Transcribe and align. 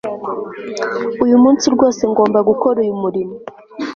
Uyu 1.23 1.35
munsi 1.43 1.65
rwose 1.75 2.01
ngomba 2.11 2.39
gukora 2.49 2.77
uyu 2.83 2.95
murimo 3.01 3.35